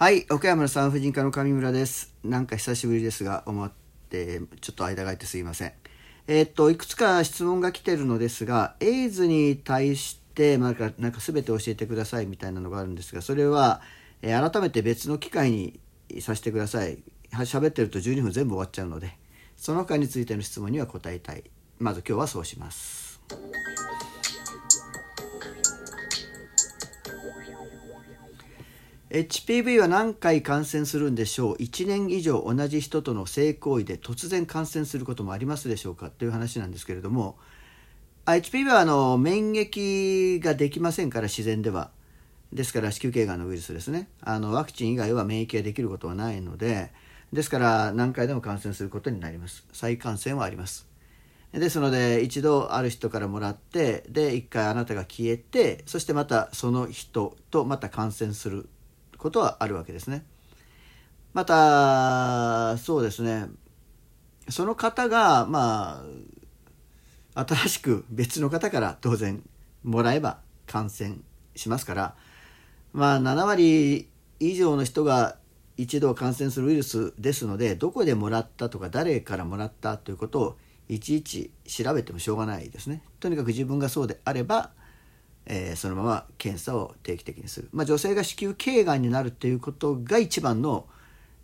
[0.00, 2.14] はい、岡山の産婦人科の上村です。
[2.24, 3.70] なんか久しぶりですが、思っ
[4.08, 5.72] て、ちょっと間が空いてすいません。
[6.26, 13.82] えーっと、いくつか質問が来てるのですが、エイズに対して、なんか、なんか全て教えてくださいみたいなのがあるんですが、それは、
[14.22, 15.78] えー改めて別の機会に
[16.20, 17.02] させてください。
[17.32, 19.18] 喋ってると12分全部終わっちゃうので、
[19.54, 21.44] その他についての質問には答えたい。
[21.78, 23.20] まず今日はそうします。
[29.10, 36.10] HPV は何回感染するんでしょう？1年以上同じ人との性行為で突然感染することもありますでしょうか？
[36.10, 37.36] という話なんですけれども
[38.26, 41.90] HPV はあの免疫ができませんから自然では。
[42.52, 44.08] ですから子宮頸がんのウイルスですね。
[44.20, 46.92] あのワクチン以外は免疫ができることはないので
[47.32, 49.66] ですから何回でも感染することになります。
[49.72, 50.86] 再感染はあります。
[51.52, 58.68] ですので一度ある人からもらってで一回あなたが消えてそしてまたその人とまた感染する。
[59.20, 60.24] ことはあるわけですね。
[61.32, 63.46] またそうですね
[64.48, 66.04] その方がま
[67.34, 69.42] あ新しく別の方から当然
[69.84, 71.18] もらえば感染
[71.54, 72.14] しますから
[72.92, 74.08] まあ7割
[74.40, 75.36] 以上の人が
[75.76, 80.56] 一度感染するウイルスですのでどこでもらったとか誰からもらったということを
[80.88, 83.02] いちいち調べてもしょうがないですね。
[83.20, 84.70] とにかく自分がそうであれば
[85.52, 90.86] えーそのまま検査を定期的にする、まあ、女性が子宮頸がんになるということが一番の、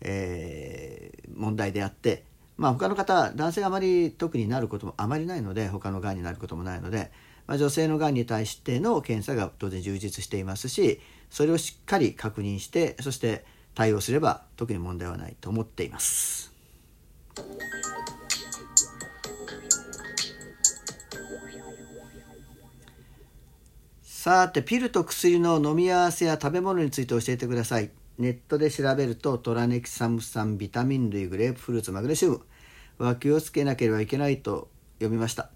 [0.00, 2.24] えー問題であって、
[2.56, 7.10] まあ、他の方男性があまり特になることもあまりないので他のがんになることもないので、
[7.46, 13.44] まあ、女性のがんに対しての検査が当然充実していますしそれをしっかり確認してそして
[13.74, 16.52] 対応すれば特に問題はないと思っています。
[24.24, 27.90] さてピルと薬の飲み合わせや食べ物について教えてください。
[28.16, 32.40] ネットで調べるとトラネキサム酸ビタミン類グレープフルーツマグネシウム。
[32.96, 35.50] は気をつけなければいけないと読みました、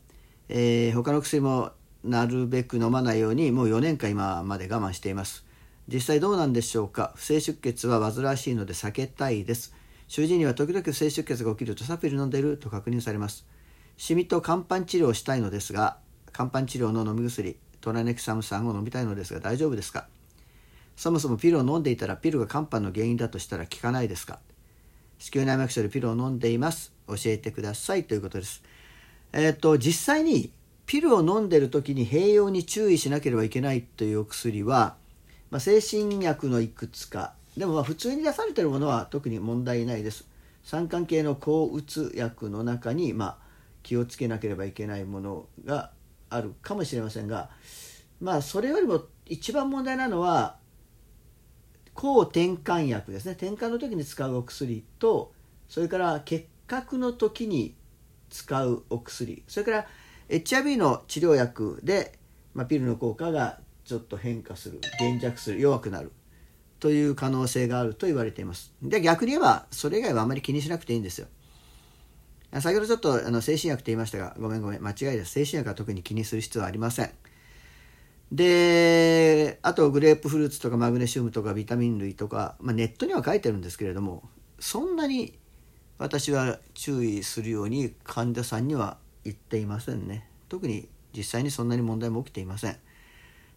[0.51, 1.71] えー他の薬も
[2.05, 5.47] なるべく飲まないようにもう4年間今まで我慢しています。
[5.91, 7.15] 実際どうなんでしょうか？
[7.17, 9.75] 不正出血は煩わしいので避けたいです。
[10.09, 13.47] 主治医には時々不正出血が起きるとサプリ飲んでると確認されます。
[13.97, 15.97] シミと肝斑治療をしたいのですが
[16.35, 20.07] 肝斑治療の飲み薬トラネキサム酸を飲みたいのですが大丈夫ですか？
[20.97, 24.41] そもそもピルを飲んでいたらピルが肝斑の原因だとしたら効かないですか？
[25.19, 26.93] 子宮内膜症でピルを飲んでいます。
[27.07, 28.05] 教えてください。
[28.05, 28.63] ということです。
[29.33, 30.53] えっ、と実際に
[30.87, 34.97] ピルを飲んでる時に併用に注意しなければいけないというお薬は、
[35.51, 37.35] まあ、精神薬のいくつか。
[37.57, 40.27] でもまあ普通に出されてるものは特に問題ないです。
[40.65, 43.37] 酸管系の抗うつ薬の中に、まあ、
[43.83, 45.91] 気をつけなければいけないものが
[46.31, 47.51] あるかもしれませんが
[48.21, 50.57] まあそれよりも一番問題なのは
[51.95, 53.33] 抗転換薬ですね。
[53.33, 55.33] 転換の時に使うお薬と
[55.69, 57.75] それから結核の時に
[58.31, 59.43] 使うお薬。
[59.49, 59.87] それから
[60.29, 62.17] HIV の治療薬で、
[62.55, 66.13] まあ、ピルの効果がちょっと変化する減弱する弱くなる。
[66.79, 68.73] という可能性があると言われています。
[68.81, 71.27] で逆に言えばそれ以外はあまり気にしなくていいんですよ。
[72.53, 75.33] 先ほどちょっとあの精神薬って言いましたがごめんごめん間違いです。
[75.33, 77.11] 精神薬は特に気にする必要はありません。
[78.33, 84.23] であとグレープフルーツとかマグネシウムとかビタミン類とか、まあ、ネットには書いてるんですけれども
[84.61, 85.39] そんなに
[85.99, 90.29] 私は注意するように患者さんには言っていませんね。
[90.49, 92.77] 特に実際にそんなに問題も起きていません。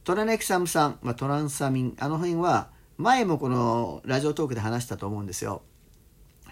[0.04, 5.62] トラネキサム酸、まあ、トランサミンあの辺は前もこのラジオトークで話したと思うんですよ。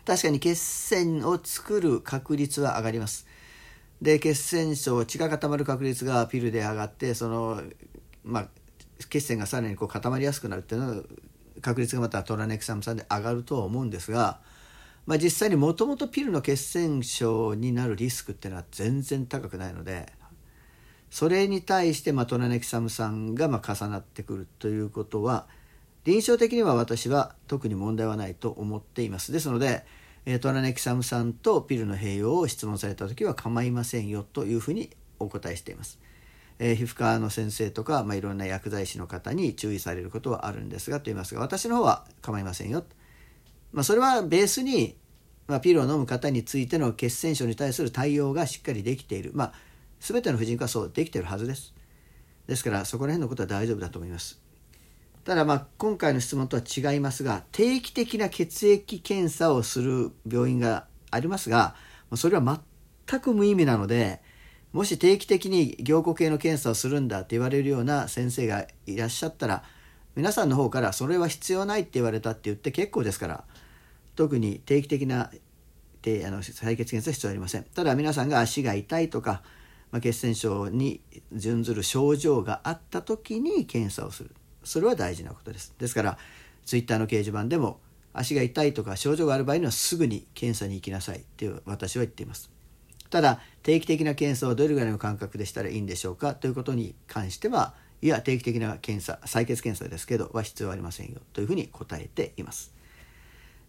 [0.09, 3.27] 確かに血栓を作る確率は上がります。
[4.01, 7.61] で血栓症血が固まる確率がピルで上がってその、
[8.23, 8.47] まあ、
[9.07, 11.03] 血栓がさらにこう固まりやすくなるっていうのは
[11.61, 14.39] 確率がまたトラネキサム酸で上がるとは思うんですが、
[15.05, 20.11] まあ、実際にもともとピルの血栓症になるリスクっていうのは全然高くないので
[21.11, 25.45] それに対して、まあ、トラネキサム酸がまあ重なってくるということは
[26.05, 29.31] 臨床的には私は特に問題はないと思っています。
[29.31, 29.85] ですので
[30.25, 34.89] えートラネキサム酸とピルの併用を質問された時は構いませんよというふうに
[35.19, 35.99] お答えしています、
[36.59, 42.83] えー皮膚科の先生とか、まあ、いろんな薬剤師の方に注意されることはあるんですがと言いますが私の方は構いませんよ、
[43.71, 44.97] まあ、それはベースに、
[45.47, 49.31] まあ、ピルを飲む方についての血栓症に対する対応がしっかりできている。
[49.33, 49.53] まあ
[49.99, 51.73] 全ての婦人科はそうできているはずです。
[52.47, 54.41] ですからそこら辺のことは大丈夫だと思います。
[55.29, 61.75] ただまあ今回の質問とは違いますが定期的な血液検査をする病院がありますが
[62.15, 62.59] それは
[63.07, 64.23] 全く無意味なので
[64.73, 69.61] もし定期的に凝固系の検査をするんだって言われるような先生がいらっしゃったら
[70.15, 73.43] 皆さんの方からそれは必要ないって言われたって言って結構ですから
[74.15, 75.29] 特に定期的な
[76.01, 77.65] であの採血検査は必要ありません。
[77.65, 79.43] ただ皆さんが足が痛いとか、
[79.91, 81.01] まあ、血栓症に
[81.33, 84.31] 準ずる症状があった時に検査をする。
[84.63, 85.73] それは大事なことです。
[85.77, 86.17] ですから
[86.65, 87.79] ツイッターの掲示板でも
[88.13, 92.51] 足が痛いとか症状がある場合にはすぐに検査に行きなさいって私は言っています。
[93.09, 102.73] ただ定期的な検査はどれぐらいの間隔でしたらいいんでしょうかということに関してはいや定期的な検査採血検査ですけどは必要ありませんよというふうに答えています。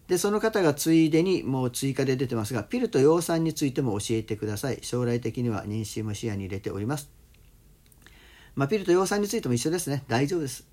[0.07, 4.79] でその方がついでにもう追加で出てますがピルと葉酸についても教えてください。
[4.81, 7.09] 将来的には妊娠も視野に入れております。
[8.55, 10.03] まあ、ピルと葉酸についても一緒ですね。
[10.07, 10.70] 大丈夫です。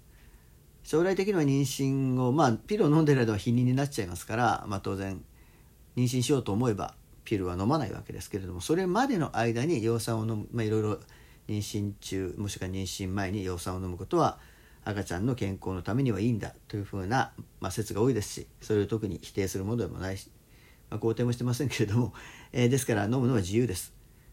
[0.89, 5.23] 将来的には妊娠をまあピルを飲んでる間は避妊になっちゃいますから、まあ、当然
[5.99, 6.95] 妊娠しようと思えば
[7.25, 10.99] ピルは飲まないわけですけれどもそれまでの間に葉酸を飲む、ま、いろいろ
[11.47, 14.39] 妊娠中もしくは妊娠前に葉酸を飲むことは
[14.83, 20.31] 赤ちゃんの健康のためにはいいんだというふうな、まあ、説が多いですしそれを特に否定するものでもないし、
[20.89, 22.15] まあ、肯定もしてませんけれども、
[22.51, 23.93] えー、ですから飲むのは自由です。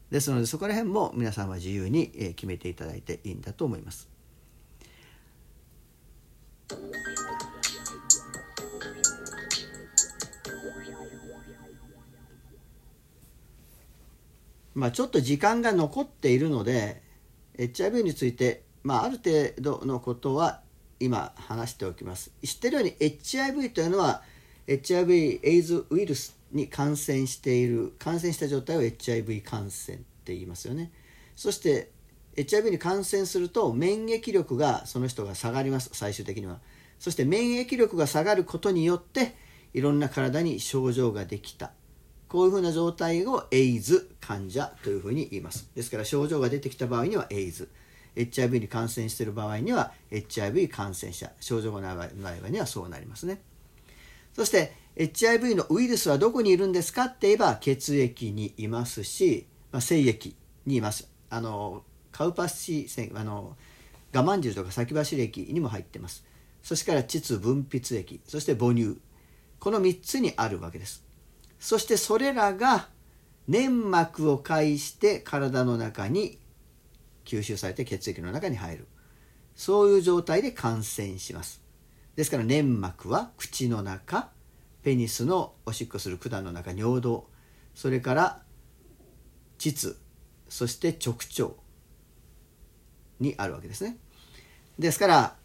[0.09, 4.14] ですのでそこら辺も皆さんは自由に決めていただいていいんだと思います。
[14.75, 17.01] まあちょっと時間が残っているので
[17.57, 20.61] HIV についてまあ、ある程度のことは
[20.99, 22.31] 今話しておきます。
[22.43, 24.21] 知ってるように HIV というのは
[24.67, 30.91] HIV エイズウイルスに感染している感染した状態を HIV 感染って言いますよね。
[31.35, 31.89] そして
[32.35, 36.59] HIV に感染すると免疫力がその人が下がります最終的には。
[36.99, 39.35] そして免疫力が下がることによって
[39.73, 41.71] いろんな体に症状ができた。
[42.27, 45.69] こういうふうな状態をエイズ患者というふうに言います。
[45.75, 47.69] ですから症状が出てきた場合にはエイズ。
[48.15, 53.41] HIV に感染している場合には HIV 感染者症状がない場合にはそうなりますね。
[54.33, 60.35] そして HIV のウイルスはどこにいるんですかって言えば血液にいますし、まあ、精液
[60.65, 61.09] にいます。
[61.29, 63.57] あのカウパッシあの
[64.13, 66.25] 我慢汁とか先走り液にも入ってます。
[66.63, 68.21] そしてから膣分泌液。
[68.25, 68.97] そして母乳。
[69.59, 71.04] この3つにあるわけです。
[71.65, 72.89] そしてそれらが
[73.47, 76.37] 粘膜を介して体の中に
[77.25, 78.87] 吸収されて血液の中に入る。
[79.55, 81.63] そういう状態で感染します。
[82.15, 84.29] ですから粘膜は口の中
[84.83, 87.25] ペニスのおしっこする管の中尿道
[87.73, 88.43] それから
[89.57, 89.97] 膣
[90.47, 91.55] そして直腸
[93.19, 93.97] にあるわけですね。
[94.77, 95.35] ですから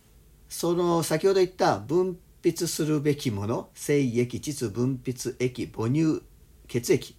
[0.51, 6.23] その先ほど言った分泌するべきもの精液膣分泌液母乳
[6.69, 7.17] 血液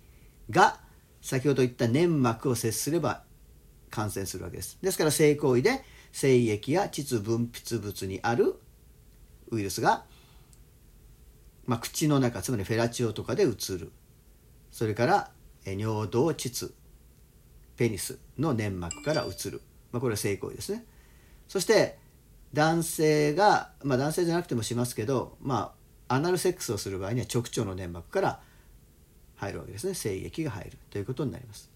[0.49, 0.79] が
[1.21, 3.23] 先ほど言った粘膜を接すれば
[3.89, 4.79] 感染するわけです。
[4.81, 8.55] ですから性行為で精液や膣分泌物にある
[9.51, 10.05] ウイルスが、
[11.65, 13.91] まあ、口の中つまりフェラチオとかでうつる。
[14.71, 15.31] それから
[15.65, 16.73] 尿道膣
[17.75, 20.85] ペニスの粘膜からうつる、まあ、これは性行為ですね。
[21.47, 21.99] そして
[22.53, 25.73] 男性が、まあ、男性じゃなくてもしますけど、ま
[26.07, 28.39] あ、アナルセックスをする場合には直腸の粘膜から
[29.35, 29.93] 入るわけですね。
[29.93, 30.77] 精液が入る。
[30.89, 31.71] ということになります。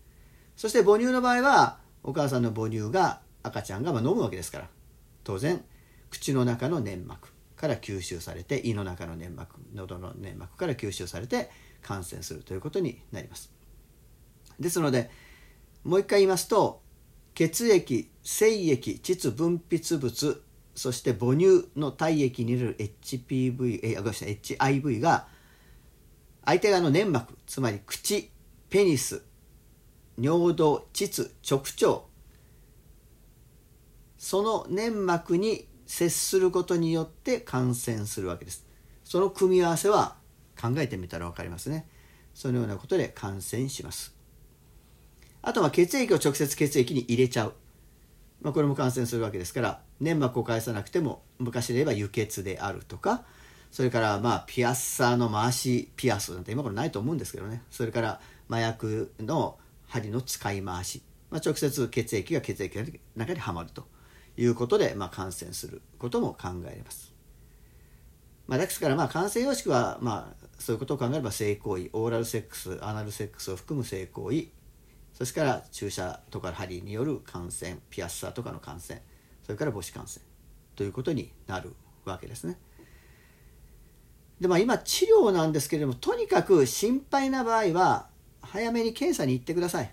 [0.55, 4.69] そして母乳の場合はお母さんの母乳が赤ちゃんがま飲むわけですから。
[5.23, 5.63] 当然
[6.11, 11.49] 口の中の粘膜から吸収されて胃の中の粘膜喉の粘膜から吸収されて
[11.81, 12.43] 感染する。
[12.43, 13.51] ということになります。
[14.59, 15.09] ですので
[15.83, 16.81] もう一回言いますと
[17.33, 20.41] 血液精液膣分泌物
[20.75, 25.27] そして母乳の体液に入れる HPV えごめんなさい HIV が
[26.45, 28.29] 相手側の粘膜つまり口
[28.69, 29.23] ペニス
[30.17, 32.05] 尿道膣直腸
[34.17, 38.65] その粘膜に接することによって感染するわけです。
[39.03, 40.15] その組み合わせは
[40.59, 41.87] 考えてみたら分かりますね。
[42.33, 44.15] そのようなことで感染します。
[45.41, 47.53] あとは血液を直接血液に入れちゃう、
[48.41, 53.23] まあ、これも感染するわけですから粘膜を返さなくても昔で言えば輸血であるとか
[53.71, 57.61] それからまあピアッサーの回しピアスなんて今頃ないと思うんですけどね。
[57.69, 62.85] それから麻薬の針の使い回し、まあ、直接血液が血液の
[63.17, 63.85] 中にはまると。
[64.37, 67.13] いうことで、まあ、感染することも考えられます。
[68.47, 74.49] まあ、ですからまあ感染様式はまあそういうことを考えれば性行為オーラルセックスアナルセックスを含む性行為
[75.15, 79.01] そしから注射とか針による感染ピアッサーとかの感染
[79.43, 80.23] それから母子感染
[80.75, 82.57] ということになるわけですね。
[84.41, 88.09] でまあ今治療なんですけれどもとにかく心配な場合は
[88.41, 89.91] 早めに検査に行ってください。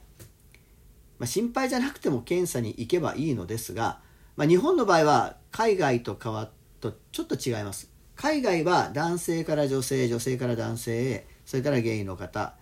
[1.20, 4.00] まあ、心配じゃなくても検査に行けばいいのですが、
[4.34, 6.50] まあ、日本の場合は海外と変わ
[6.80, 12.54] とちょっと違います海外は男性から女性女性から男性へそれからゲイの方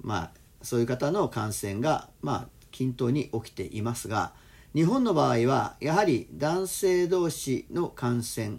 [0.00, 4.32] まあそういう方の感染がまあ均等に起きていますが
[4.74, 8.58] 日本の場合はやはり男性同士の感染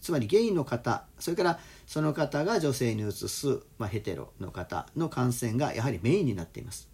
[0.00, 6.88] つまりゲイの方それからその方が女性にうつす、まあ、ヘテロの方の感染がやはりメインになっています。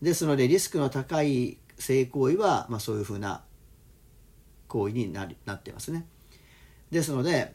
[0.00, 3.44] ですのでリスクの高い性行為は、まあ、そういうふうな
[4.68, 6.06] 行為にななってますね。
[6.90, 7.54] ですので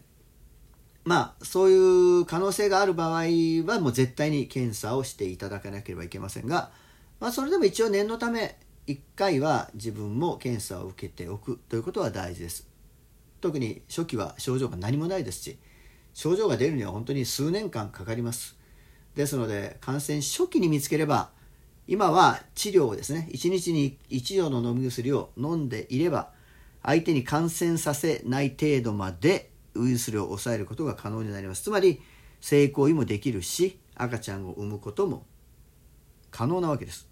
[1.03, 3.23] まあそういう可能性がある場合
[3.65, 6.71] はもう絶対に検査をしていただかなければいけませんが、
[7.19, 12.67] まあ、それでも一応念のため1回は自分も検査を受けておくということは大事です。
[13.39, 15.57] 特に初期は症状が何もないですし
[16.13, 18.57] 症状が出るには本当に数年間かかります。
[19.15, 21.31] ですので感染初期に見つければ
[21.87, 26.29] 今は治療をですね1日に1錠の飲み薬を飲んでいれば
[26.83, 32.01] 相手に感染させない程度までウイルス量を抑えることが可能になりますつまり
[32.39, 35.25] 性行為もできるし赤ちゃんを産むことも
[36.31, 37.07] 可能なわけです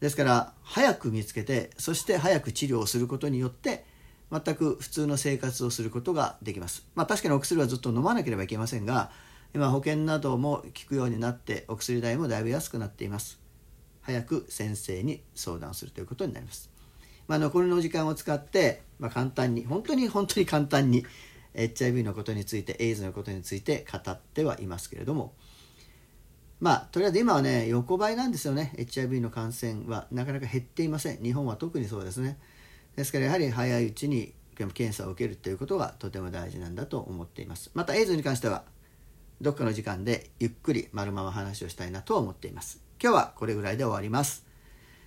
[0.00, 3.84] ですから早く見つけてそして早く治療をすることによって
[4.30, 6.86] 全く普通の生活をすることができます。
[6.94, 9.10] まあ、確かにお薬はずっと飲まなければいけませんが
[9.54, 13.40] 今保険なども効くようになってお薬代もだいぶ安くなっています。
[14.02, 16.70] 早く先生に相談するということになります。
[17.28, 21.04] まあ、残りの時間を使って、まあ、簡単に本当に本当に簡単に
[21.56, 25.34] HIV のことについてエイズのことについて語ってはいますけれども。
[26.58, 28.72] まあとりあえず今はね横ばいなんですよね。
[28.78, 31.22] HIV の感染はなかなか減っていません。
[31.22, 32.38] 日本は特にそうですね。
[32.96, 37.70] ですからやはり早いうちに検査を受けるということがとても大事なんだと思っています。
[37.74, 38.64] またエイズに関しては
[39.40, 42.82] どっかの時間でゆっくり丸まま話をしたいなと思っています。
[43.02, 44.46] 今日はこれぐらいで終わります。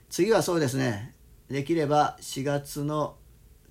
[0.09, 1.15] 次はそうですね。
[1.49, 3.15] できれば4月の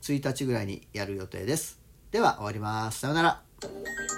[0.01, 1.78] 1日ぐらいにやる予定です。
[2.11, 3.01] では終わります。
[3.01, 4.09] さようなら。